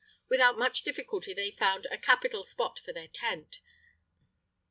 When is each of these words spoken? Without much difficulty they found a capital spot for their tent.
Without 0.29 0.57
much 0.57 0.81
difficulty 0.81 1.31
they 1.31 1.51
found 1.51 1.85
a 1.91 1.95
capital 1.99 2.43
spot 2.43 2.79
for 2.83 2.91
their 2.91 3.07
tent. 3.07 3.59